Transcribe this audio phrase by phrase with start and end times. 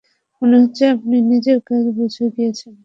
[0.41, 2.73] মনে হচ্ছে আপনি নিজের কাজ বুঝে গিয়েছেন।